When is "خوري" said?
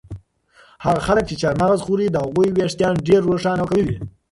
1.85-2.07